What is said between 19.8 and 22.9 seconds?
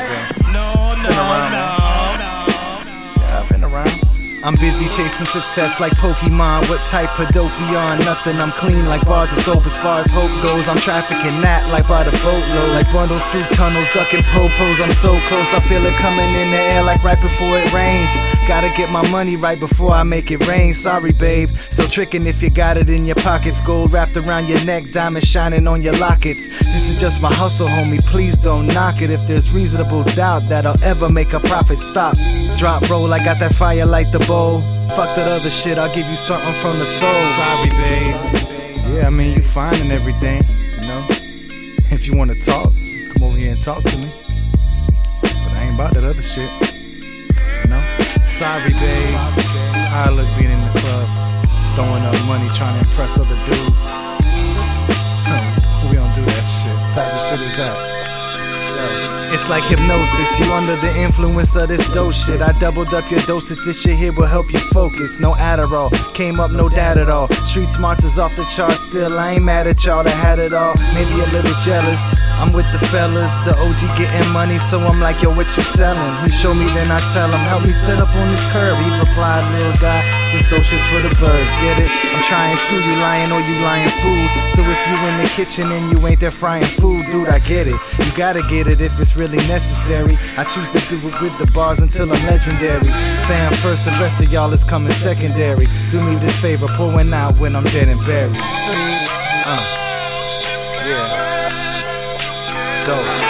I make it rain. Sorry, babe. So tricking if you got it